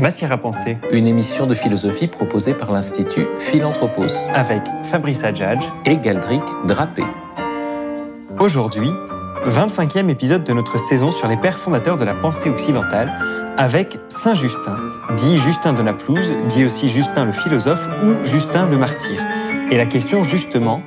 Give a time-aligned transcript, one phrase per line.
[0.00, 0.78] Matière à penser.
[0.92, 4.06] Une émission de philosophie proposée par l'Institut Philanthropos.
[4.32, 7.04] Avec Fabrice Adjadj et Galdric Drapé.
[8.38, 8.90] Aujourd'hui,
[9.46, 13.12] 25e épisode de notre saison sur les pères fondateurs de la pensée occidentale
[13.58, 14.78] avec Saint Justin,
[15.18, 19.22] dit Justin de Naplouse, dit aussi Justin le philosophe ou Justin le martyr.
[19.70, 20.80] Et la question justement,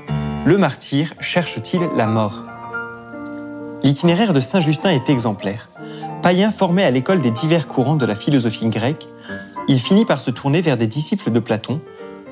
[0.44, 2.46] le martyr cherche-t-il la mort?
[3.84, 5.70] L'itinéraire de Saint Justin est exemplaire.
[6.24, 9.10] Païen formé à l'école des divers courants de la philosophie grecque,
[9.68, 11.82] il finit par se tourner vers des disciples de Platon,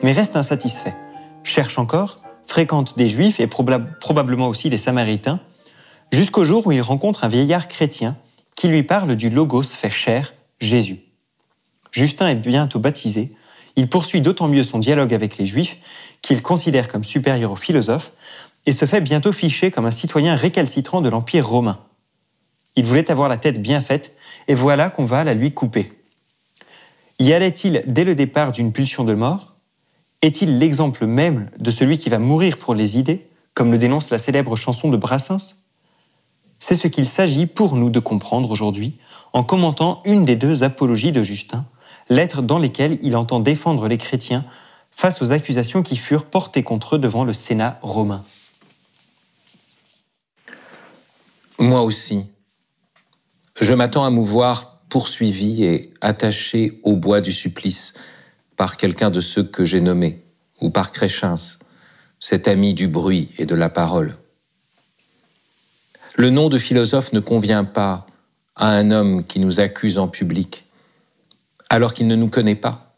[0.01, 0.95] mais reste insatisfait.
[1.43, 5.41] Cherche encore, fréquente des juifs et probablement aussi des samaritains,
[6.13, 8.15] jusqu'au jour où il rencontre un vieillard chrétien
[8.55, 11.01] qui lui parle du logos fait chair, Jésus.
[11.91, 13.35] Justin est bientôt baptisé,
[13.75, 15.75] il poursuit d'autant mieux son dialogue avec les juifs
[16.21, 18.13] qu'il considère comme supérieur aux philosophes
[18.65, 21.79] et se fait bientôt ficher comme un citoyen récalcitrant de l'Empire romain.
[22.75, 24.15] Il voulait avoir la tête bien faite,
[24.47, 25.93] et voilà qu'on va la lui couper.
[27.19, 29.55] Y allait-il dès le départ d'une pulsion de mort?
[30.21, 34.17] Est-il l'exemple même de celui qui va mourir pour les idées, comme le dénonce la
[34.17, 35.55] célèbre chanson de Brassens?
[36.59, 38.97] C'est ce qu'il s'agit pour nous de comprendre aujourd'hui
[39.33, 41.65] en commentant une des deux apologies de Justin,
[42.09, 44.45] lettres dans lesquelles il entend défendre les chrétiens
[44.91, 48.23] face aux accusations qui furent portées contre eux devant le Sénat romain.
[51.57, 52.25] Moi aussi,
[53.59, 57.93] je m'attends à me voir poursuivi et attaché au bois du supplice
[58.57, 60.23] par quelqu'un de ceux que j'ai nommés,
[60.59, 61.57] ou par Créchens,
[62.19, 64.13] cet ami du bruit et de la parole.
[66.15, 68.05] Le nom de philosophe ne convient pas
[68.55, 70.67] à un homme qui nous accuse en public,
[71.69, 72.97] alors qu'il ne nous connaît pas,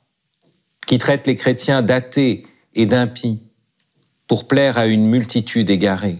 [0.87, 3.39] qui traite les chrétiens d'athées et d'impies
[4.27, 6.19] pour plaire à une multitude égarée.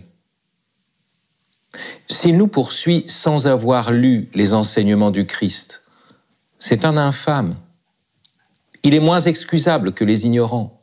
[2.07, 5.81] S'il nous poursuit sans avoir lu les enseignements du Christ,
[6.59, 7.55] c'est un infâme.
[8.83, 10.81] Il est moins excusable que les ignorants.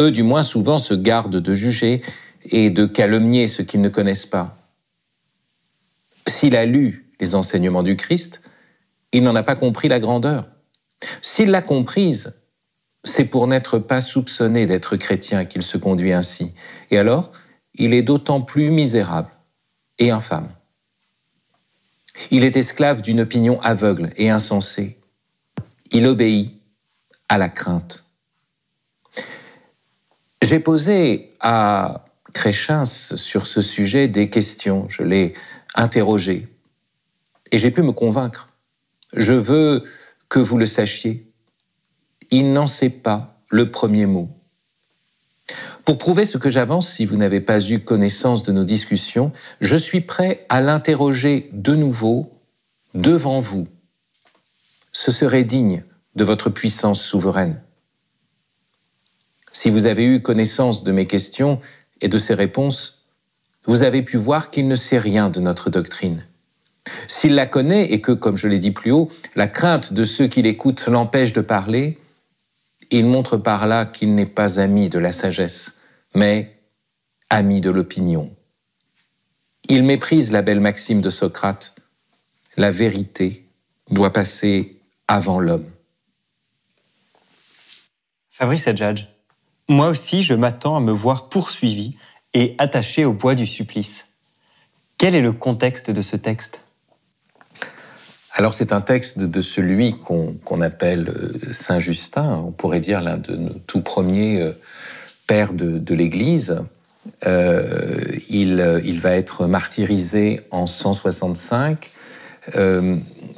[0.00, 2.00] Eux, du moins souvent, se gardent de juger
[2.44, 4.56] et de calomnier ceux qu'ils ne connaissent pas.
[6.26, 8.40] S'il a lu les enseignements du Christ,
[9.12, 10.48] il n'en a pas compris la grandeur.
[11.20, 12.34] S'il l'a comprise,
[13.04, 16.52] c'est pour n'être pas soupçonné d'être chrétien qu'il se conduit ainsi.
[16.90, 17.32] Et alors,
[17.74, 19.28] il est d'autant plus misérable
[20.02, 20.48] et infâme.
[22.30, 24.98] Il est esclave d'une opinion aveugle et insensée.
[25.92, 26.60] Il obéit
[27.28, 28.04] à la crainte.
[30.42, 32.04] J'ai posé à
[32.34, 35.34] Créchens sur ce sujet des questions, je l'ai
[35.74, 36.48] interrogé
[37.52, 38.48] et j'ai pu me convaincre.
[39.14, 39.84] Je veux
[40.28, 41.30] que vous le sachiez.
[42.30, 44.30] Il n'en sait pas le premier mot.
[45.84, 49.76] Pour prouver ce que j'avance, si vous n'avez pas eu connaissance de nos discussions, je
[49.76, 52.32] suis prêt à l'interroger de nouveau
[52.94, 53.66] devant vous.
[54.92, 57.62] Ce serait digne de votre puissance souveraine.
[59.52, 61.60] Si vous avez eu connaissance de mes questions
[62.00, 63.04] et de ces réponses,
[63.64, 66.26] vous avez pu voir qu'il ne sait rien de notre doctrine.
[67.06, 70.26] S'il la connaît et que, comme je l'ai dit plus haut, la crainte de ceux
[70.26, 71.98] qui l'écoutent l'empêche de parler,
[72.92, 75.72] il montre par là qu'il n'est pas ami de la sagesse,
[76.14, 76.60] mais
[77.30, 78.36] ami de l'opinion.
[79.68, 81.74] Il méprise la belle maxime de Socrate,
[82.58, 83.48] la vérité
[83.90, 85.70] doit passer avant l'homme.
[88.28, 89.06] Fabrice Adjadj,
[89.68, 91.96] moi aussi je m'attends à me voir poursuivi
[92.34, 94.04] et attaché au bois du supplice.
[94.98, 96.62] Quel est le contexte de ce texte?
[98.34, 103.18] Alors c'est un texte de, celui qu'on appelle euh, Saint Justin, on pourrait dire l'un
[103.18, 104.52] de nos tout premiers euh,
[105.26, 106.58] pères de, l'Église.
[107.26, 111.90] Euh, il, va être martyrisé en 165.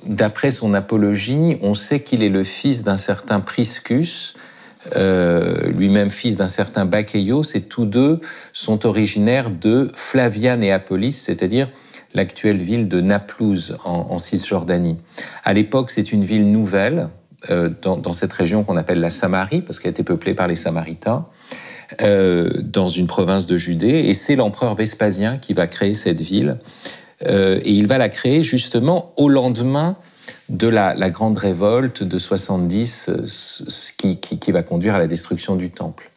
[0.06, 4.34] D'après son apologie, on sait qu'il est le fils d'un certain Priscus,
[4.94, 8.20] lui-même fils d'un certain Baccheios, et tous deux
[8.52, 11.68] sont originaires de Flavian et Apollis, c'est-à-dire
[12.14, 14.96] l'actuelle ville de Naplouse en, Cisjordanie.
[15.44, 17.08] À l'époque, c'est une ville nouvelle
[17.50, 21.26] euh, dans, cette région qu'on appelle la Samarie, parce qu'elle été peuplée par les Samaritains,
[22.00, 24.04] euh, dans une province de Judée.
[24.06, 26.58] Et c'est l'empereur Vespasien qui va créer cette ville.
[27.26, 29.96] Euh, et il va la créer justement au lendemain
[30.48, 33.10] de la, grande révolte de 70
[33.98, 36.10] qui, qui, va conduire à la destruction du temple.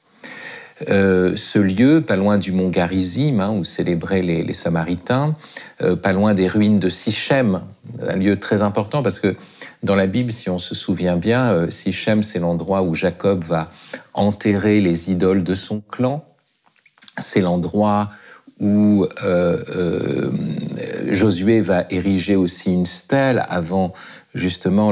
[0.90, 5.36] Euh, ce lieu, pas loin du mont Garizim, hein, où célébraient les, Samaritains,
[5.82, 7.62] euh, pas loin des ruines de Sichem,
[8.08, 9.36] un lieu très important parce que
[9.84, 13.72] dans la Bible, si on se souvient bien, euh, Sichem, c'est l'endroit où Jacob va
[14.14, 16.24] enterrer les idoles de son clan.
[17.18, 18.12] C'est l'endroit
[18.60, 19.06] où
[21.12, 23.94] Josué va ériger aussi une stèle avant
[24.38, 24.92] justement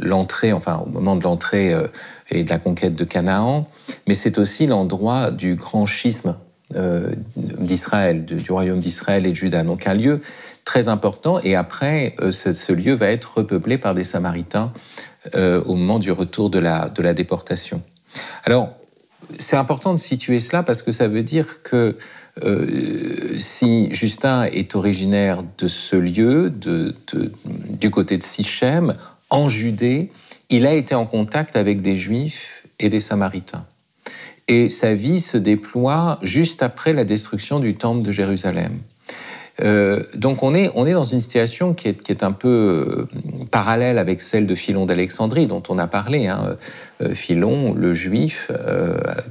[0.00, 1.86] l'entrée, enfin au moment de l'entrée euh,
[2.30, 3.68] et de la conquête de Canaan,
[4.06, 6.36] mais c'est aussi l'endroit du grand schisme
[6.74, 9.62] euh, d'Israël, du, royaume d'Israël et de Juda.
[9.62, 10.20] Donc un lieu
[10.64, 14.72] très important, et après, euh, ce, lieu va être repeuplé par des Samaritains
[15.34, 17.82] au moment du retour de la, de la déportation.
[18.44, 18.70] Alors,
[19.38, 21.98] c'est important de situer cela parce que ça veut dire que
[22.44, 28.94] euh, si Justin est originaire de ce lieu, du côté de Sichem,
[29.30, 30.10] en Judée,
[30.50, 33.66] il a été en contact avec des Juifs et des Samaritains.
[34.46, 38.80] Et sa vie se déploie juste après la destruction du temple de Jérusalem.
[39.62, 43.08] Euh, donc on est, on est dans une situation qui est, qui est un peu
[43.08, 46.28] euh, parallèle avec celle de Philon d'Alexandrie dont on a parlé.
[46.28, 46.56] Hein.
[47.02, 48.50] Euh, Philon, le juif,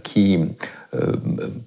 [0.03, 0.39] qui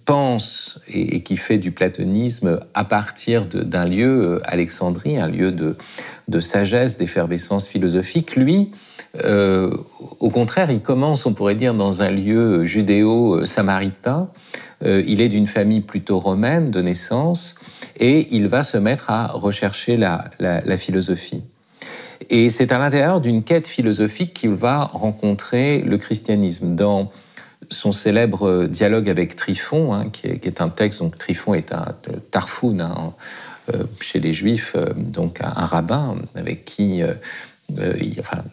[0.06, 5.76] pense et, qui fait du platonisme à partir d'un lieu, Alexandrie, un lieu de,
[6.28, 8.70] de sagesse, d'effervescence philosophique, lui,
[9.14, 14.28] au contraire, il commence, on pourrait dire, dans un lieu judéo-samaritain.
[14.84, 17.54] il est d'une famille plutôt romaine de naissance
[18.00, 21.42] et il va se mettre à rechercher la, philosophie.
[22.28, 26.74] Et c'est à l'intérieur d'une quête philosophique qu'il va rencontrer le christianisme.
[26.74, 27.10] Dans
[27.68, 31.94] son célèbre dialogue avec Tryphon, hein, qui, est, un texte, donc Tryphon est un
[32.30, 33.14] tarfoun hein,
[33.74, 37.02] euh, chez les Juifs, euh, donc un, rabbin avec qui,
[37.78, 37.94] euh,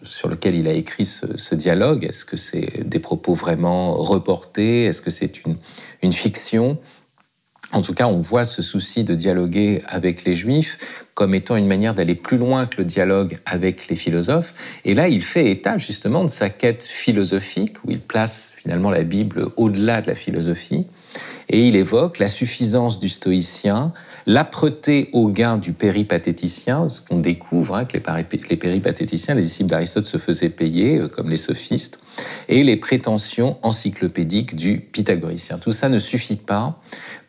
[0.03, 2.05] sur lequel il a écrit ce, dialogue.
[2.05, 4.85] Est-ce que c'est des propos vraiment reportés?
[4.85, 5.57] Est-ce que c'est une,
[6.01, 6.77] une fiction?
[7.73, 11.67] En tout cas, on voit ce souci de dialoguer avec les juifs comme étant une
[11.67, 14.53] manière d'aller plus loin que le dialogue avec les philosophes.
[14.85, 19.03] Et là, il fait état justement de sa quête philosophique, où il place finalement la
[19.03, 20.85] Bible au-delà de la philosophie.
[21.49, 23.93] Et il évoque la suffisance du stoïcien,
[24.27, 30.05] l'âpreté au gain du péripatéticien, ce qu'on découvre, hein, que les, péripatéticiens, les disciples d'Aristote,
[30.05, 31.97] se faisaient payer, euh, comme les sophistes,
[32.49, 35.57] et les prétentions encyclopédiques du pythagoricien.
[35.57, 36.79] Tout ça ne suffit pas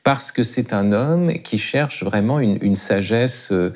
[0.03, 3.73] parce que c'est un homme qui cherche vraiment une, sagesse, euh,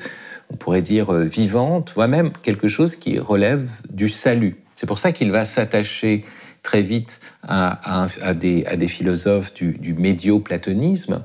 [0.51, 4.55] on pourrait dire, euh, vivante, voire même quelque chose qui relève du salut.
[4.75, 6.25] C'est pour ça qu'il va s'attacher
[6.61, 11.23] très vite à, des, philosophes du, médio-platonisme,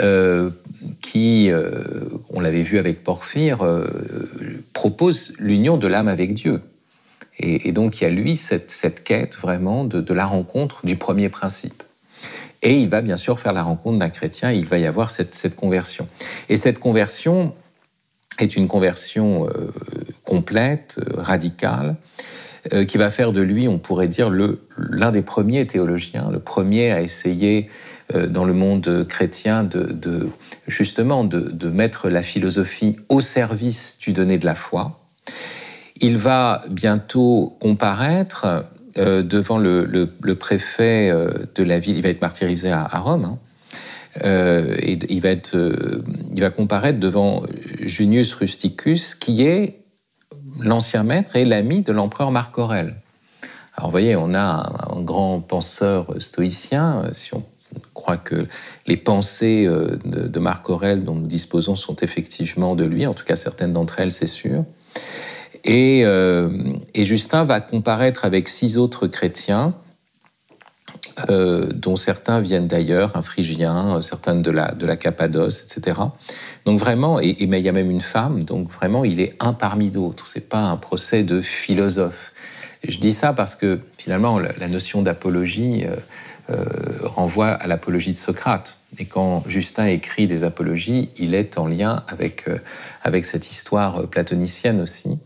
[0.00, 0.50] euh,
[1.00, 1.50] qui,
[2.30, 3.58] on l'avait vu avec Porphyre,
[4.72, 6.60] propose l'union de l'âme avec Dieu.
[7.38, 11.82] Et, donc il y a lui cette, quête vraiment de la rencontre du premier principe.
[12.62, 15.54] Et il va bien sûr faire la rencontre d'un chrétien, il va y avoir cette,
[15.54, 16.06] conversion.
[16.48, 17.54] Et cette conversion
[18.38, 19.70] est une conversion euh,
[20.24, 21.96] complète, euh, radicale,
[22.72, 24.30] euh, qui va faire de lui, on pourrait dire,
[24.76, 27.68] l'un des premiers théologiens, le premier à essayer
[28.14, 30.28] dans le monde chrétien de,
[30.68, 35.00] justement de, mettre la philosophie au service du donné de la foi.
[36.00, 38.66] Il va bientôt comparaître
[38.98, 40.06] euh, devant le,
[40.38, 41.96] préfet euh, de la ville.
[41.96, 43.24] Il va être martyrisé à, Rome.
[43.24, 43.38] Hein.
[44.24, 45.56] Euh, et il va, être,
[46.34, 47.42] il va comparaître devant
[47.80, 49.84] Junius Rusticus, qui est
[50.60, 52.96] l'ancien maître et l'ami de l'empereur Marc Aurèle.
[53.74, 57.44] Alors vous voyez, on a un, grand penseur stoïcien, si on
[57.94, 58.46] croit que
[58.86, 63.24] les pensées de, de Marc Aurèle dont nous disposons sont effectivement de lui, en tout
[63.24, 64.64] cas certaines d'entre elles, c'est sûr.
[65.68, 66.48] Euh,
[66.94, 69.74] et, Justin va comparaître avec six autres chrétiens,
[71.28, 76.00] euh, dont certains viennent d'ailleurs, un phrygien, certains de la, de la Cappadoce, etc.
[76.64, 79.52] Donc vraiment, et, mais il y a même une femme, donc vraiment, il est un
[79.52, 80.26] parmi d'autres.
[80.26, 82.32] C'est pas un procès de philosophe.
[82.86, 85.96] je dis ça parce que finalement, la, notion d'apologie euh,
[87.02, 88.76] renvoie à l'apologie de Socrate.
[88.98, 92.46] Et quand Justin écrit des apologies, il est en lien avec,
[93.02, 95.18] avec cette histoire platonicienne aussi.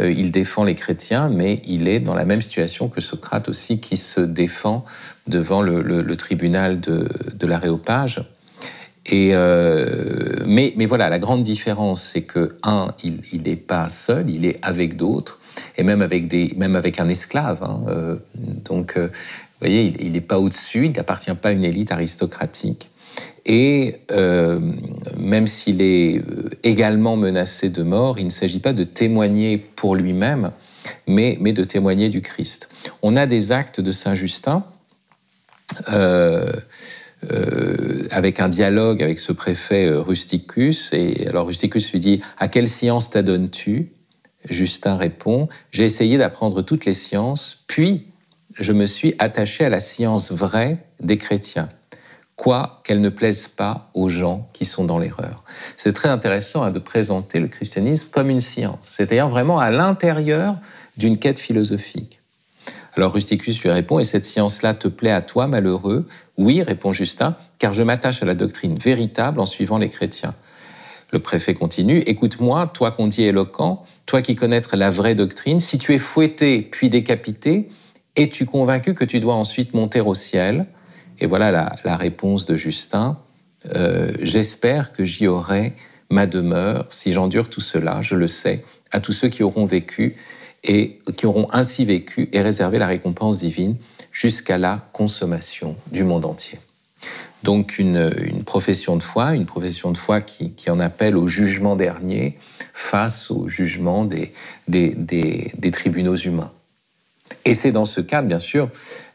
[0.00, 3.78] Euh, il défend les chrétiens, mais il est dans la même situation que Socrate aussi,
[3.78, 4.84] qui se défend
[5.26, 8.24] devant le, tribunal de, l'aréopage.
[9.06, 14.46] Et euh, mais, voilà, la grande différence, c'est que, un, il n'est pas seul, il
[14.46, 15.40] est avec d'autres,
[15.76, 17.62] et même avec, des, même avec un esclave.
[17.62, 18.98] Hein, euh, donc,
[19.62, 22.90] vous voyez, il n'est pas au-dessus, il n'appartient pas à une élite aristocratique.
[23.46, 24.58] Et euh,
[25.16, 29.94] même s'il est euh, également menacé de mort, il ne s'agit pas de témoigner pour
[29.94, 30.50] lui-même,
[31.06, 32.68] mais, de témoigner du Christ.
[33.02, 34.64] On a des actes de Saint Justin.
[35.92, 36.52] Euh,
[38.10, 40.92] avec un dialogue avec ce préfet Rusticus.
[40.92, 43.92] Et alors Rusticus lui dit À quelle science t'adonnes-tu?
[44.50, 48.11] Justin répond J'ai essayé d'apprendre toutes les sciences, puis
[48.58, 51.68] je me suis attaché à la science vraie des chrétiens.
[52.36, 55.44] quoi qu'elle ne plaise pas aux gens qui sont dans l'erreur.
[55.76, 60.56] C'est très intéressant hein, de présenter le christianisme comme une science, c'est-à-dire vraiment à l'intérieur
[60.96, 62.20] d'une quête philosophique.
[62.96, 66.06] Alors Rusticus lui répond, et cette science-là te plaît à toi, malheureux?
[66.36, 70.34] Oui, répond Justin, car je m'attache à la doctrine véritable en suivant les chrétiens.
[71.12, 75.78] Le préfet continue, écoute-moi, toi qu'on dit éloquent, toi qui connaître la vraie doctrine, si
[75.78, 77.68] tu es fouetté puis décapité,
[78.16, 80.66] es-tu convaincu que tu dois ensuite monter au ciel
[81.18, 81.50] Et voilà
[81.84, 83.18] la, réponse de Justin.
[83.74, 85.74] Euh, j'espère que j'y aurai
[86.10, 90.16] ma demeure si j'endure tout cela, je le sais, à tous ceux qui auront vécu
[90.64, 93.76] et qui auront ainsi vécu et réservé la récompense divine
[94.12, 96.58] jusqu'à la consommation du monde entier.
[97.42, 102.36] Donc une, profession de foi, une profession de foi qui, en appelle au jugement dernier
[102.72, 104.32] face au jugement des,
[104.68, 106.52] des, tribunaux humains.
[107.44, 108.68] Et c'est dans ce cadre, bien sûr,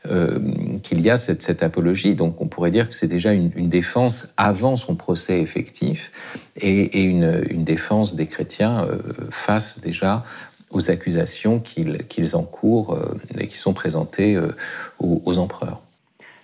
[0.06, 0.40] euh,
[0.84, 2.16] qu'il y a cette, apologie.
[2.16, 6.12] Donc on pourrait dire que c'est déjà une, défense avant son procès effectif
[6.58, 9.00] et, une, défense des chrétiens euh,
[9.30, 10.24] face déjà
[10.72, 14.54] aux accusations qu'ils encourent euh, et qui sont présentées euh,
[15.00, 15.82] aux, empereurs.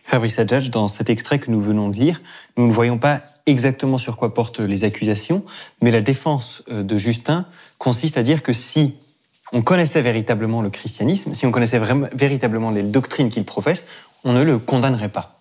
[0.06, 2.22] Fabrice Adjadj, dans cet extrait que nous venons de lire,
[2.58, 5.44] nous ne voyons pas exactement sur quoi portent les accusations,
[5.82, 7.46] mais la défense de Justin
[7.78, 8.96] consiste à dire que si
[9.54, 11.80] on connaissait véritablement le christianisme, si on connaissait
[12.14, 13.86] véritablement les doctrines qu'il professe,
[14.24, 15.40] on ne le condamnerait pas.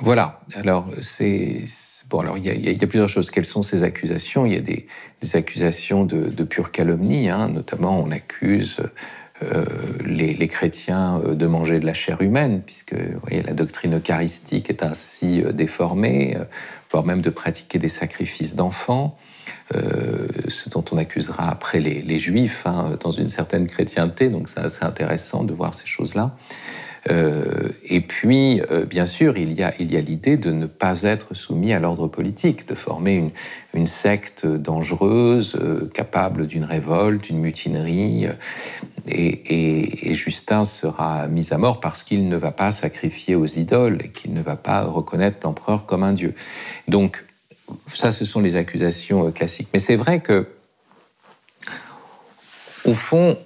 [0.00, 0.40] Voilà.
[0.54, 0.88] Alors.
[2.08, 3.30] Bon, alors, il y, a, plusieurs choses.
[3.30, 4.46] Quelles sont ces accusations?
[4.46, 4.86] Il y a des,
[5.34, 7.28] accusations de, pure calomnie.
[7.28, 7.48] Hein.
[7.48, 8.78] Notamment, on accuse
[9.42, 9.64] euh,
[10.04, 12.94] les, chrétiens euh, de manger de la chair humaine, puisque
[13.30, 16.36] la doctrine eucharistique est ainsi euh, déformée,
[16.90, 19.16] voire même de pratiquer des sacrifices d'enfants.
[19.72, 24.84] Ce dont on accusera après les, juifs hein, dans une certaine chrétienté, donc c'est assez
[24.84, 26.34] intéressant de voir ces choses-là.
[27.08, 31.72] Euh, et puis, euh, bien sûr, il y a l'idée de ne pas être soumis
[31.72, 33.32] à l'ordre politique, de former
[33.74, 38.26] une, secte dangereuse, euh, capable d'une révolte, d'une mutinerie.
[39.06, 43.98] Et, et, Justin sera mis à mort parce qu'il ne va pas sacrifier aux idoles
[44.04, 46.34] et qu'il ne va pas reconnaître l'empereur comme un dieu.
[46.88, 47.24] Donc,
[47.92, 49.68] ça, ce sont les accusations classiques.
[49.72, 50.46] Mais c'est vrai que,
[52.84, 53.36] au fond,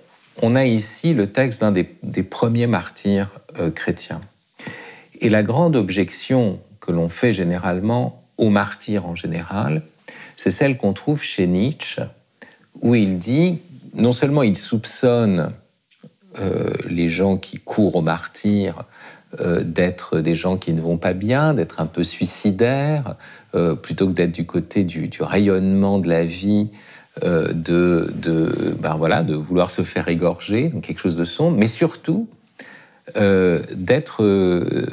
[0.42, 4.20] on a ici le texte d'un des, premiers martyrs euh, chrétiens.
[5.20, 9.82] Et la grande objection que l'on fait généralement aux martyrs en général,
[10.36, 12.02] c'est celle qu'on trouve chez Nietzsche,
[12.80, 13.58] où il dit,
[13.94, 15.52] non seulement il soupçonne
[16.40, 18.84] euh, les gens qui courent aux martyrs
[19.40, 23.14] euh, d'être des gens qui ne vont pas bien, d'être un peu suicidaires,
[23.82, 26.70] plutôt que d'être du côté du, rayonnement de la vie
[27.22, 31.56] euh, de, de, ben voilà, de vouloir se faire égorger, donc quelque chose de sombre,
[31.56, 32.28] mais surtout
[33.16, 34.84] euh, d'être euh,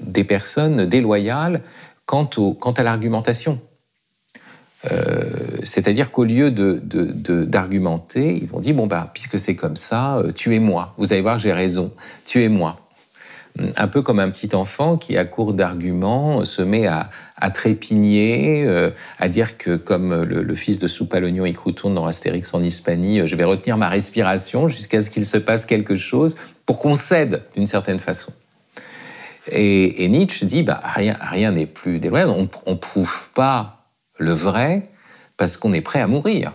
[0.00, 1.60] des personnes déloyales
[2.04, 3.60] quant, au, quant à l'argumentation.
[5.62, 10.92] C'est-à-dire qu'au lieu d'argumenter, de, ils vont dire bon bah puisque c'est comme ça, tuez-moi.
[10.98, 11.90] Vous allez voir, j'ai raison.
[12.26, 12.83] Tuez-moi
[13.76, 17.08] un peu comme un petit enfant qui, à court d'arguments, se met à,
[17.50, 22.06] trépigner, euh, à dire que, comme le, fils de soupe à l'oignon y croûtonne dans
[22.06, 25.94] Astérix en Hispanie, euh, je vais retenir ma respiration jusqu'à ce qu'il se passe quelque
[25.94, 28.32] chose pour qu'on cède d'une certaine façon.
[29.52, 33.86] Et, Nietzsche dit bah, rien n'est plus déloyal, on ne prouve pas
[34.18, 34.90] le vrai
[35.36, 36.52] parce qu'on est prêt à mourir.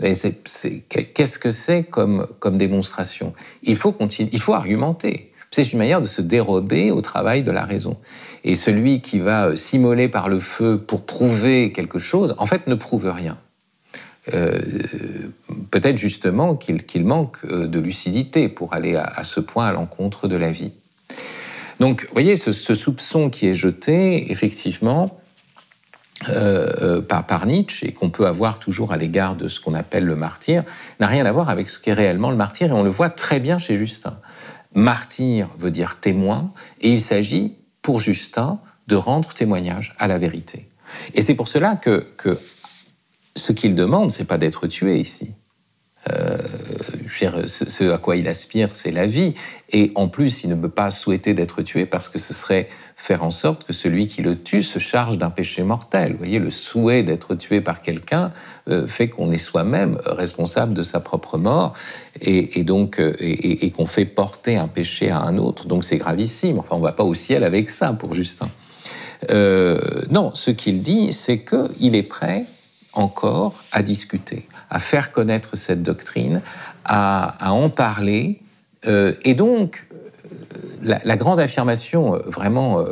[0.00, 3.34] Qu'est-ce que c'est comme, comme démonstration?
[3.62, 5.31] Il faut, il faut argumenter.
[5.52, 7.98] C'est une manière de se dérober au travail de la raison.
[8.42, 12.66] Et celui qui va euh, s'immoler par le feu pour prouver quelque chose, en fait,
[12.66, 13.38] ne prouve rien.
[14.32, 14.58] Euh,
[15.70, 20.36] peut-être justement qu'il manque euh, de lucidité pour aller à, ce point à l'encontre de
[20.36, 20.72] la vie.
[21.80, 25.18] Donc, vous voyez, ce, soupçon qui est jeté, effectivement,
[27.08, 30.14] par, par, Nietzsche, et qu'on peut avoir toujours à l'égard de ce qu'on appelle le
[30.14, 30.62] martyr,
[31.00, 33.40] n'a rien à voir avec ce qu'est réellement le martyr, et on le voit très
[33.40, 34.16] bien chez Justin.
[34.74, 40.68] Martyr veut dire témoin, et il s'agit, pour Justin, de rendre témoignage à la vérité.
[41.14, 42.06] Et c'est pour cela que,
[43.34, 45.34] ce qu'il demande, c'est pas d'être tué ici.
[46.10, 46.38] Euh,
[47.46, 49.34] ce, à quoi il aspire, c'est la vie.
[49.70, 53.24] Et en plus, il ne peut pas souhaiter d'être tué parce que ce serait faire
[53.24, 56.12] en sorte que celui qui le tue se charge d'un péché mortel.
[56.12, 58.32] Vous voyez, le souhait d'être tué par quelqu'un
[58.68, 61.74] euh, fait qu'on est soi-même responsable de sa propre mort
[62.20, 65.66] et, donc euh, et, qu'on fait porter un péché à un autre.
[65.66, 66.58] Donc c'est gravissime.
[66.58, 68.48] Enfin, on ne va pas au ciel avec ça pour Justin.
[69.30, 72.44] non, ce qu'il dit, c'est qu'il est prêt
[72.92, 76.40] encore à discuter, à faire connaître cette doctrine,
[76.86, 78.40] à, en parler,
[78.86, 82.82] euh, et donc, euh, la, grande affirmation vraiment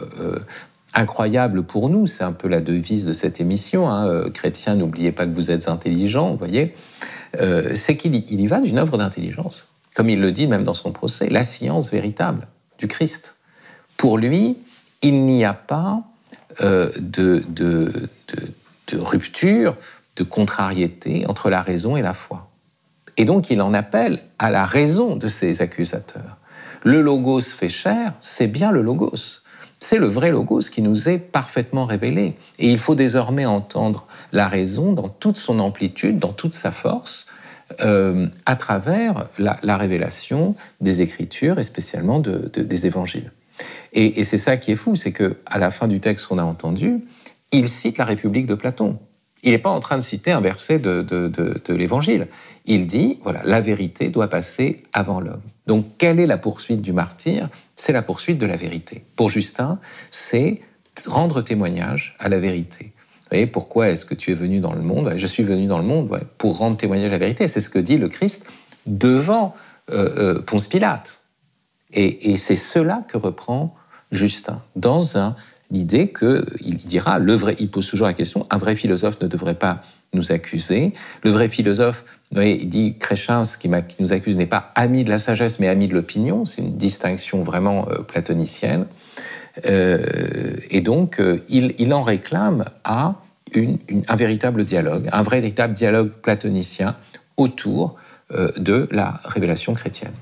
[0.93, 5.25] incroyable pour nous, c'est un peu la devise de cette émission, hein, chrétien, n'oubliez pas
[5.25, 6.75] que vous êtes intelligent, vous voyez,
[7.75, 11.29] c'est qu'il y va d'une œuvre d'intelligence, comme il le dit même dans son procès,
[11.31, 12.47] la science véritable
[12.79, 13.37] du Christ.
[13.97, 14.59] Pour lui,
[15.03, 16.03] il n'y a pas
[16.61, 17.43] de
[18.93, 19.77] rupture,
[20.21, 22.51] de contrariété entre la raison et la foi.
[23.17, 26.37] Et donc il en appelle à la raison de ses accusateurs.
[26.85, 29.41] Le logos fait chair, c'est bien le logos.
[29.79, 32.35] C'est le vrai logos qui nous est parfaitement révélé.
[32.59, 37.27] Et il faut désormais entendre la raison dans toute son amplitude, dans toute sa force,
[37.81, 43.33] euh, à travers la, révélation des Écritures et spécialement des Évangiles.
[43.95, 46.39] Et, et c'est ça qui est fou, c'est que à la fin du texte qu'on
[46.39, 47.01] a entendu,
[47.53, 48.99] il cite la République de Platon.
[49.43, 52.29] Il n'est pas en train de citer un verset de, de, l'Évangile.
[52.67, 55.41] Il dit, voilà, la vérité doit passer avant l'homme.
[55.67, 57.49] Donc, quelle est la poursuite du martyr?
[57.75, 59.05] C'est la poursuite de la vérité.
[59.17, 59.79] Pour Justin,
[60.11, 60.61] c'est
[61.07, 62.93] rendre témoignage à la vérité.
[62.95, 65.15] Vous voyez, pourquoi est-ce que tu es venu dans le monde?
[65.17, 67.49] Je suis venu dans le monde pour rendre témoignage à la vérité.
[67.49, 68.45] C'est ce que dit le Christ
[68.87, 69.55] devant
[69.91, 71.21] euh, euh, Ponce Pilate.
[71.93, 73.75] Et, et c'est cela que reprend
[74.13, 75.37] Justin dans un
[75.71, 77.19] l'idée qu'il dira,
[77.59, 79.81] il pose toujours la question, un vrai philosophe ne devrait pas
[80.13, 80.93] nous accuser.
[81.23, 82.05] Le vrai philosophe,
[82.37, 85.89] il dit, Créchins, ce qui, nous accuse n'est pas ami de la sagesse, mais ami
[85.89, 86.45] de l'opinion.
[86.45, 88.87] C'est une distinction vraiment euh, platonicienne.
[89.67, 93.17] Euh, et donc, euh, il, en réclame à
[94.09, 96.97] un véritable dialogue, un véritable dialogue platonicien
[97.37, 97.97] autour
[98.57, 100.13] de la révélation chrétienne.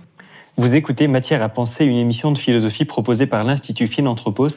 [0.58, 4.48] Vous écoutez Matière à penser, une émission de philosophie proposée par l'Institut Philanthropos,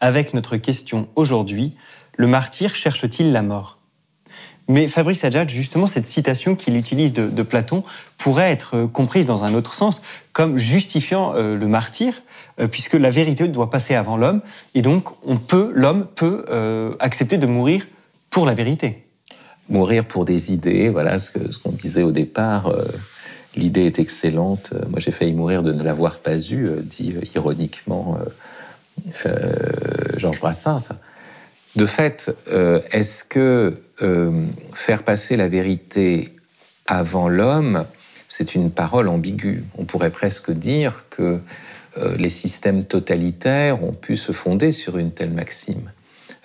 [0.00, 1.76] avec notre question aujourd'hui
[2.16, 3.78] Le martyr cherche-t-il la mort?
[4.66, 7.84] Mais Fabrice Adjad, justement, cette citation qu'il utilise de, Platon
[8.18, 12.22] pourrait être comprise dans un autre sens, comme justifiant euh, le martyr,
[12.58, 14.40] euh, puisque la vérité doit passer avant l'homme,
[14.74, 17.86] et donc on peut, l'homme peut euh, accepter de mourir
[18.28, 19.06] pour la vérité.
[19.68, 22.72] Mourir pour des idées, voilà ce qu'on disait au départ.
[23.56, 24.72] L'idée est excellente.
[24.88, 28.18] Moi, j'ai failli mourir de ne l'avoir pas eue, euh, dit euh, ironiquement
[29.26, 29.30] euh,
[30.16, 30.88] Georges Brassens.
[31.76, 32.30] De fait,
[32.92, 33.82] est-ce que
[34.74, 36.32] faire passer la vérité
[36.86, 37.84] avant l'homme,
[38.28, 39.64] c'est une parole ambiguë?
[39.76, 41.40] On pourrait presque dire que
[42.16, 45.90] les systèmes totalitaires ont pu se fonder sur une telle maxime.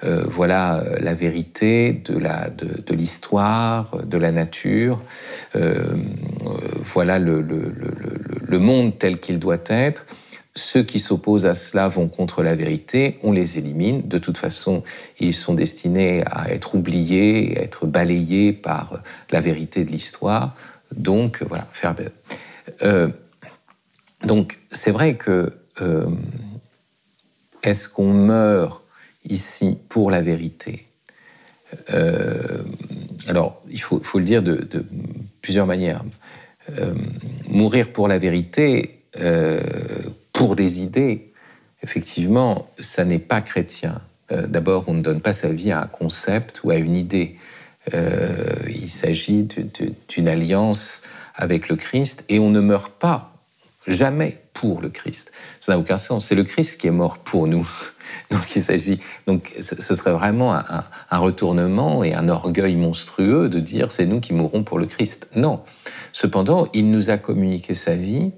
[0.03, 5.01] Euh, voilà euh, la vérité de, la, de, l'histoire, de la nature,
[5.55, 5.93] euh,
[6.77, 7.43] voilà le,
[8.59, 10.05] monde tel qu'il doit être.
[10.55, 14.07] Ceux qui s'opposent à cela vont contre la vérité, on les élimine.
[14.07, 14.83] De toute façon,
[15.19, 20.53] ils sont destinés à être oubliés, à être balayés par la vérité de l'histoire.
[20.95, 21.67] Donc, voilà,
[24.25, 25.53] donc, c'est vrai que
[27.63, 28.83] est-ce qu'on meurt
[29.25, 30.89] ici pour la vérité.
[31.93, 32.63] Euh,
[33.27, 34.85] alors, il faut, le dire de,
[35.41, 36.03] plusieurs manières.
[36.77, 36.93] Euh,
[37.49, 39.59] mourir pour la vérité, euh,
[40.33, 41.31] pour des idées,
[41.81, 44.01] effectivement, ça n'est pas chrétien.
[44.47, 47.37] D'abord, on ne donne pas sa vie à un concept ou à une idée.
[47.91, 49.47] il s'agit
[50.07, 51.01] d'une alliance
[51.33, 53.33] avec le Christ et on ne meurt pas
[53.87, 55.31] jamais pour le Christ.
[55.61, 56.25] Ça n'a aucun sens.
[56.25, 57.65] C'est le Christ qui est mort pour nous.
[58.29, 58.99] Donc il s'agit.
[59.25, 64.33] Donc ce serait vraiment un, retournement et un orgueil monstrueux de dire c'est nous qui
[64.33, 65.29] mourrons pour le Christ.
[65.33, 65.61] Non.
[66.11, 68.31] Cependant, il nous a communiqué sa vie,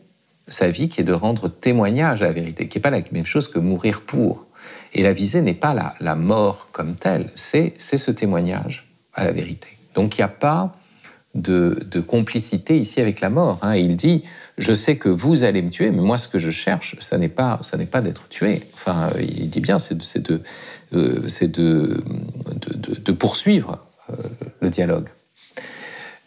[0.48, 3.26] sa vie qui est de rendre témoignage à la vérité, qui n'est pas la même
[3.26, 4.46] chose que mourir pour.
[4.94, 9.32] Et la visée n'est pas la, la mort comme telle, c'est ce témoignage à la
[9.32, 9.70] vérité.
[9.96, 10.74] Donc il n'y a pas
[11.36, 13.60] de, complicité ici avec la mort.
[13.62, 13.76] Hein.
[13.76, 14.24] Il dit
[14.58, 17.30] Je sais que vous allez me tuer, mais moi, ce que je cherche, ça n'est
[17.30, 17.60] pas,
[17.92, 18.62] pas d'être tué.
[18.74, 20.42] Enfin, il dit bien c'est de,
[20.92, 22.04] de, de,
[23.00, 24.16] de, poursuivre euh,
[24.62, 25.08] le dialogue.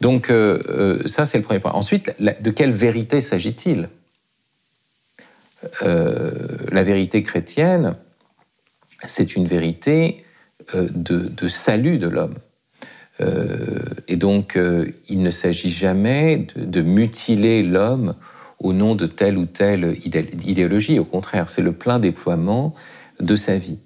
[0.00, 1.72] Donc, euh, euh, ça, c'est le premier point.
[1.72, 3.88] Ensuite, de quelle vérité s'agit-il?
[5.80, 7.96] La vérité chrétienne,
[8.98, 10.22] c'est une vérité
[10.74, 12.34] de salut de l'homme.
[13.20, 13.56] Euh,
[14.08, 18.14] et donc, euh, il ne s'agit jamais de, mutiler l'homme
[18.58, 19.96] au nom de telle ou telle
[20.44, 20.98] idéologie.
[20.98, 22.72] Au contraire, c'est le plein déploiement
[23.20, 23.78] de sa vie.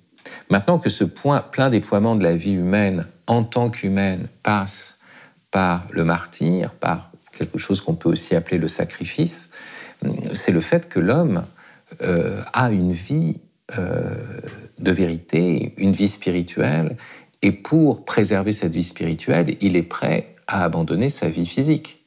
[0.51, 4.99] Maintenant que ce point, plein déploiement de la vie humaine en tant qu'humaine passe
[5.51, 9.51] par le martyr, par quelque chose qu'on peut aussi appeler le sacrifice,
[10.33, 11.45] c'est le fait que l'homme
[12.03, 13.41] euh, a une vie
[14.79, 16.97] de vérité, une vie spirituelle,
[17.43, 22.05] et pour préserver cette vie spirituelle, il est prêt à abandonner sa vie physique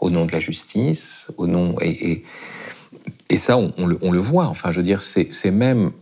[0.00, 2.24] au nom de la justice, au nom et,
[3.30, 4.46] et ça, on, le, on, le, voit.
[4.46, 5.92] Enfin, je veux dire, c'est même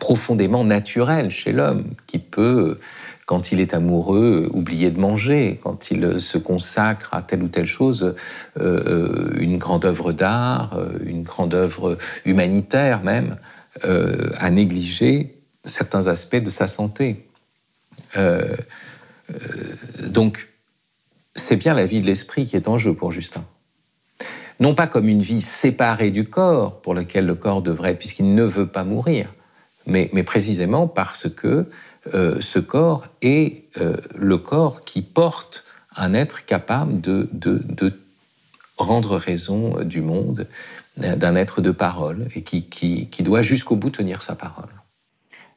[0.00, 2.78] profondément naturel chez l'homme qui peut,
[3.26, 7.66] quand il est amoureux, oublier de manger, quand il se consacre à telle ou telle
[7.66, 8.14] chose,
[8.58, 13.36] euh, une grande œuvre d'art, une grande œuvre humanitaire même,
[13.84, 17.28] euh, à négliger certains aspects de sa santé.
[18.16, 18.56] Euh,
[20.06, 20.48] donc,
[21.34, 23.44] c'est bien la vie de l'esprit qui est en jeu pour Justin
[24.60, 28.34] non pas comme une vie séparée du corps, pour lequel le corps devrait être, puisqu'il
[28.34, 29.34] ne veut pas mourir,
[29.86, 31.68] mais, précisément parce que
[32.14, 35.64] euh, ce corps est euh, le corps qui porte
[35.96, 37.28] un être capable de,
[38.76, 40.48] rendre raison du monde,
[40.96, 44.70] d'un être de parole, et qui doit jusqu'au bout tenir sa parole.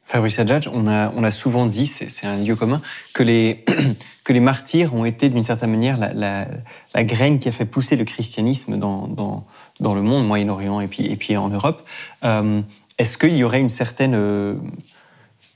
[0.08, 2.80] Fabrice Adjadj, on a, souvent dit, c'est un lieu commun,
[3.12, 8.06] que les, martyrs ont été d'une certaine manière la, graine qui a fait pousser le
[8.06, 9.44] christianisme dans,
[9.80, 11.86] le monde, Moyen-Orient et puis, en Europe.
[12.24, 12.62] Euh,
[12.96, 14.54] est-ce qu'il y aurait une certaine, euh,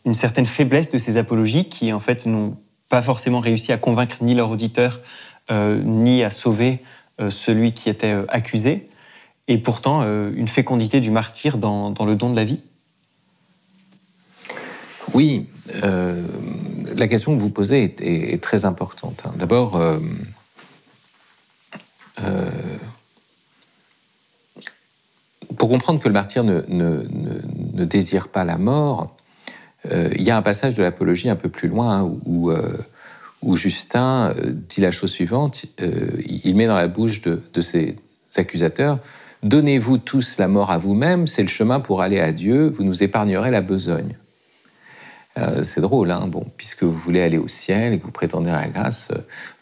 [0.05, 2.59] une certaine faiblesse de ces apologies qui, en fait, n'ont
[2.91, 5.01] pas forcément réussi à convaincre ni leur auditeur,
[5.51, 6.83] euh, ni à sauver
[7.31, 8.89] celui qui était accusé,
[9.47, 12.61] et pourtant une fécondité du martyr dans le don de la vie?
[15.15, 15.47] Oui,
[15.85, 16.23] euh,
[16.97, 19.23] la question que vous posez est, très importante.
[19.27, 19.35] Hein.
[19.39, 19.99] D'abord, euh,
[22.23, 22.51] euh,
[25.57, 29.15] pour comprendre que le martyr ne, désire pas la mort,
[29.91, 32.13] il y a un passage de l'Apologie un peu plus loin hein,
[33.43, 34.33] où, Justin
[34.69, 37.97] dit la chose suivante, il met dans la bouche de, de ses
[38.37, 38.99] accusateurs,
[39.43, 43.03] Donnez-vous tous la mort à vous-même, c'est le chemin pour aller à Dieu, vous nous
[43.03, 44.17] épargnerez la besogne.
[45.39, 48.51] Euh, c'est drôle, hein bon, puisque vous voulez aller au ciel et que vous prétendez
[48.51, 49.09] à la grâce,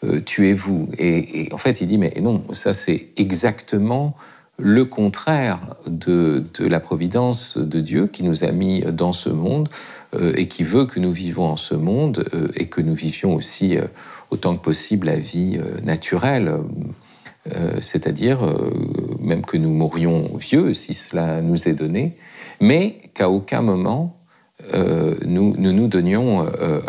[0.03, 0.89] euh, tuez-vous.
[0.97, 4.15] Et, en fait, il dit, mais non, ça c'est exactement
[4.57, 9.69] le contraire de, la providence de Dieu qui nous a mis dans ce monde
[10.13, 13.77] euh, et qui veut que nous vivons en ce monde et que nous vivions aussi
[14.29, 16.53] autant que possible la vie naturelle.
[17.79, 18.39] c'est-à-dire
[19.19, 22.15] même que nous mourions vieux si cela nous est donné,
[22.59, 24.20] mais qu'à aucun moment
[24.73, 26.81] euh, nous, nous, donnions euh,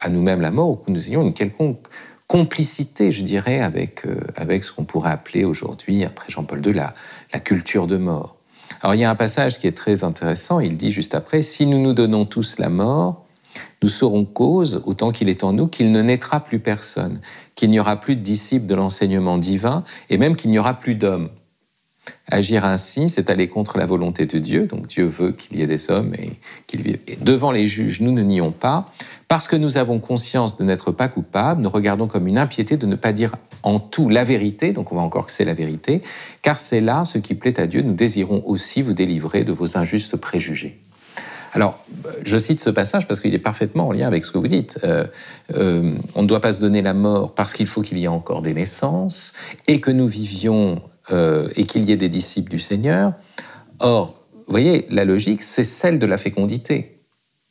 [0.00, 1.78] à, nous-mêmes la mort, ou que nous ayons une quelconque
[2.26, 6.94] complicité, je dirais, avec, euh, avec ce qu'on pourrait appeler aujourd'hui, après Jean-Paul II, la,
[7.32, 8.36] la culture de mort.
[8.82, 11.66] Alors il y a un passage qui est très intéressant, il dit juste après, si
[11.66, 13.26] nous nous donnons tous la mort,
[13.82, 17.20] nous serons cause, autant qu'il est en nous, qu'il ne naîtra plus personne,
[17.54, 20.94] qu'il n'y aura plus de disciples de l'enseignement divin, et même qu'il n'y aura plus
[20.94, 21.30] d'hommes.
[22.30, 24.66] Agir ainsi, c'est aller contre la volonté de Dieu.
[24.66, 26.32] Donc Dieu veut qu'il y ait des hommes et
[26.66, 27.00] qu'ils vivent.
[27.20, 28.90] devant les juges, nous ne nions pas.
[29.28, 32.86] Parce que nous avons conscience de n'être pas coupables, nous regardons comme une impiété de
[32.86, 36.00] ne pas dire en tout la vérité, donc on va encore que c'est la vérité,
[36.42, 37.82] car c'est là ce qui plaît à Dieu.
[37.82, 40.80] Nous désirons aussi vous délivrer de vos injustes préjugés.
[41.52, 41.76] Alors,
[42.24, 44.78] je cite ce passage parce qu'il est parfaitement en lien avec ce que vous dites.
[44.84, 45.04] Euh,
[45.54, 48.08] euh, on ne doit pas se donner la mort parce qu'il faut qu'il y ait
[48.08, 49.32] encore des naissances
[49.66, 53.14] et que nous vivions euh, et qu'il y ait des disciples du Seigneur.
[53.78, 57.00] Or, vous voyez, la logique, c'est celle de la fécondité.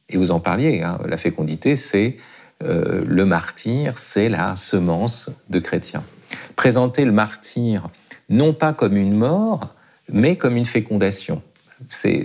[0.09, 2.17] Et vous en parliez, hein, la fécondité, c'est
[2.63, 6.03] euh, le martyr, c'est la semence de chrétiens.
[6.55, 7.89] Présenter le martyr
[8.29, 9.75] non pas comme une mort,
[10.11, 11.41] mais comme une fécondation.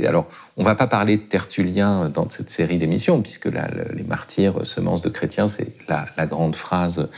[0.06, 4.66] alors, on ne va pas parler de Tertullien dans cette série d'émissions, puisque les martyrs,
[4.66, 7.08] semences de chrétiens, c'est la, grande phrase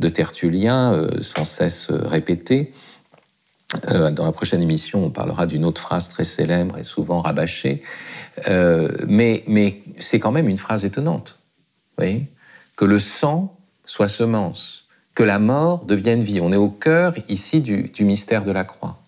[0.00, 2.72] de Tertullien, euh, sans cesse répétée.
[3.90, 7.82] Euh, dans la prochaine émission, on parlera d'une autre phrase très célèbre et souvent rabâchée,
[8.48, 9.44] euh, mais,
[9.98, 11.40] c'est quand même une phrase étonnante.
[12.76, 16.40] Que le sang soit semence, que la mort devienne vie.
[16.40, 18.98] On est au cœur ici du, du mystère de la croix.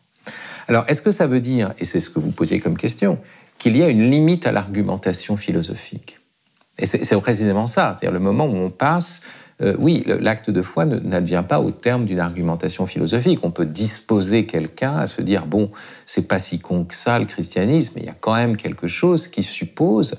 [0.68, 3.18] Alors, est-ce que ça veut dire, et c'est ce que vous posiez comme question,
[3.58, 6.20] qu'il y a une limite à l'argumentation philosophique?
[6.78, 9.20] Et c'est précisément ça, c'est-à-dire le moment où on passe
[9.62, 13.38] euh, oui, l'acte de foi n'advient pas au terme d'une argumentation philosophique.
[13.42, 15.70] On peut disposer quelqu'un à se dire bon,
[16.04, 18.86] c'est pas si con que ça le christianisme, mais il y a quand même quelque
[18.86, 20.16] chose qui suppose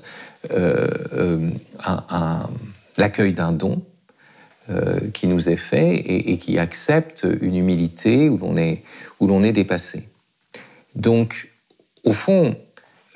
[0.50, 1.50] euh, euh,
[2.96, 3.82] l'accueil d'un don
[5.14, 8.82] qui nous est fait et, qui accepte une humilité où l'on est,
[9.18, 10.06] où l'on est dépassé.
[10.94, 11.48] Donc,
[12.04, 12.54] au fond,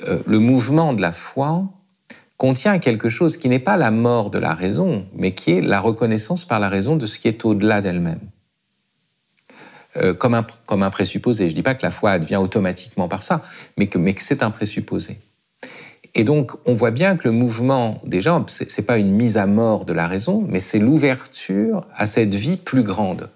[0.01, 1.69] le mouvement de la foi
[2.43, 5.79] contient quelque chose qui n'est pas la mort de la raison, mais qui est la
[5.79, 8.19] reconnaissance par la raison de ce qui est au-delà d'elle-même.
[9.97, 11.47] Euh, comme, un, comme un présupposé.
[11.47, 13.43] Je ne dis pas que la foi advient automatiquement par ça,
[13.79, 15.19] mais que, mais que c'est un présupposé.
[16.17, 19.47] Et donc, on voit bien que le mouvement, déjà, ce n'est pas une mise à
[19.47, 23.31] mort de la raison, mais c'est l'ouverture à cette vie plus grande.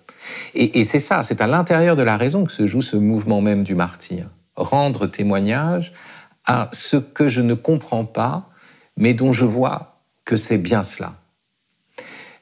[0.55, 3.41] Et, et c'est ça, c'est à l'intérieur de la raison que se joue ce mouvement
[3.41, 4.31] même du martyr.
[4.57, 5.93] rendre témoignage
[6.45, 8.49] à ce que je ne comprends pas,
[8.97, 11.15] mais dont je vois que c'est bien cela.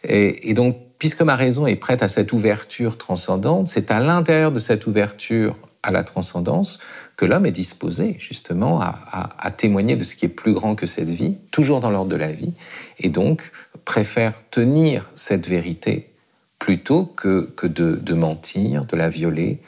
[0.07, 4.59] Et, donc, puisque ma raison est prête à cette ouverture transcendante, c'est à l'intérieur de
[4.59, 6.79] cette ouverture à la transcendance
[7.17, 11.09] que l'homme est disposé justement à, témoigner de ce qui est plus grand que cette
[11.09, 12.53] vie, toujours dans l'ordre de la vie,
[12.99, 13.51] et donc
[13.85, 16.11] préfère tenir cette vérité
[16.59, 19.61] plutôt que, que de, mentir, de la violer,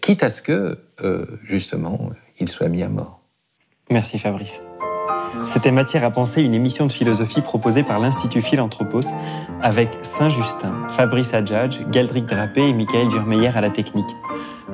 [0.00, 3.20] quitte à ce que, euh, justement, il soit mis à mort.
[3.90, 4.60] Merci Fabrice.
[5.46, 9.00] C'était Matière à penser, une émission de philosophie proposée par l'Institut Philanthropos
[9.60, 14.16] avec Saint-Justin, Fabrice Adjadj, Galdric Drapé et Michael Durmeyer à la technique.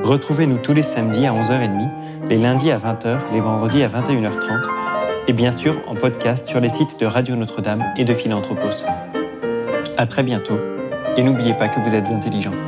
[0.02, 1.90] Retrouvez-nous tous les samedis à 11h30,
[2.28, 4.62] les lundis à 20h, les vendredis à 21h30
[5.28, 8.84] et bien sûr en podcast sur les sites de Radio Notre-Dame et de Philanthropos.
[9.96, 10.58] À très bientôt
[11.16, 12.67] et n'oubliez pas que vous êtes intelligent.